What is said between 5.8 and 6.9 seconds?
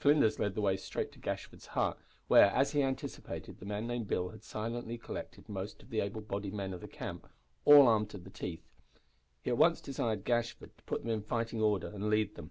of the able bodied men of the